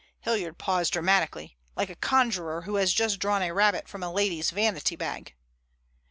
[0.21, 4.49] Hilliard paused dramatically, like a conjurer who has just drawn a rabbit from a lady's
[4.49, 5.35] vanity bag.